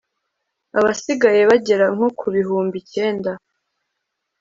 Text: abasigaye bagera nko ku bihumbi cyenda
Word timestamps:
abasigaye 0.77 1.41
bagera 1.49 1.85
nko 1.95 2.07
ku 2.19 2.27
bihumbi 2.35 2.77
cyenda 2.93 3.31